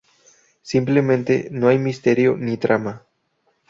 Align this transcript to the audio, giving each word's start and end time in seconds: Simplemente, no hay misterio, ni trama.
Simplemente, 0.63 1.49
no 1.51 1.67
hay 1.67 1.77
misterio, 1.77 2.35
ni 2.35 2.57
trama. 2.57 3.05